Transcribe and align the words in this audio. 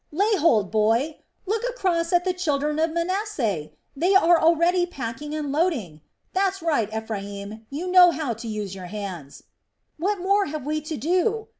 Lay 0.11 0.35
hold, 0.37 0.71
boy! 0.71 1.19
Look 1.45 1.61
across 1.69 2.11
at 2.11 2.25
the 2.25 2.33
children 2.33 2.79
of 2.79 2.89
Manasseh, 2.91 3.69
they 3.95 4.15
are 4.15 4.41
already 4.41 4.87
packing 4.87 5.35
and 5.35 5.51
loading. 5.51 6.01
That's 6.33 6.63
right, 6.63 6.91
Ephraim, 6.91 7.67
you 7.69 7.85
know 7.85 8.09
how 8.09 8.33
to 8.33 8.47
use 8.47 8.73
your 8.73 8.87
hands! 8.87 9.43
"What 9.97 10.19
more 10.19 10.47
have 10.47 10.65
we 10.65 10.81
to 10.81 10.97
do! 10.97 11.49